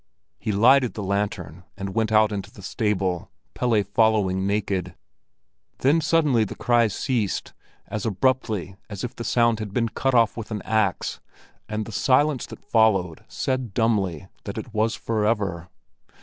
He 0.39 0.51
lighted 0.51 0.95
the 0.95 1.03
lantern 1.03 1.63
and 1.77 1.93
went 1.93 2.11
out 2.11 2.31
into 2.31 2.49
the 2.51 2.63
stable, 2.63 3.29
Pelle 3.53 3.83
following 3.83 4.47
naked. 4.47 4.95
Then 5.77 6.01
suddenly 6.01 6.43
the 6.43 6.55
cries 6.55 6.95
ceased, 6.95 7.53
as 7.85 8.03
abruptly 8.03 8.77
as 8.89 9.03
if 9.03 9.15
the 9.15 9.23
sound 9.23 9.59
had 9.59 9.75
been 9.75 9.89
cut 9.89 10.15
off 10.15 10.35
with 10.35 10.49
an 10.49 10.63
axe, 10.63 11.19
and 11.69 11.85
the 11.85 11.91
silence 11.91 12.47
that 12.47 12.65
followed 12.65 13.23
said 13.27 13.75
dumbly 13.75 14.27
that 14.45 14.57
it 14.57 14.73
was 14.73 14.95
forever. 14.95 15.69